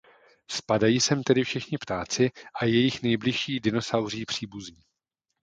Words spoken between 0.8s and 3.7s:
sem tedy všichni ptáci a jejich nejbližší